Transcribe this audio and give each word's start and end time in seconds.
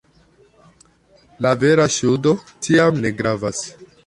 La 1.47 1.51
vera 1.65 1.85
ŝuldo 1.97 2.35
tiam 2.69 2.99
ne 3.05 3.15
gravas. 3.23 3.63